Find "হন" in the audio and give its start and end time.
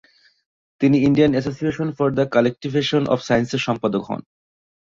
4.09-4.21